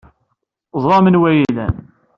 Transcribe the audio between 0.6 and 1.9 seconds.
Teẓram anwa ay iyi-ilan.